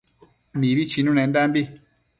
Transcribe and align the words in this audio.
Mibi 0.59 0.83
chinunendambi 0.91 1.61